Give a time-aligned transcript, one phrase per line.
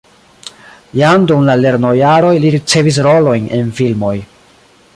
[0.99, 4.15] Jam dum la lernojaroj li ricevis rolojn en filmoj.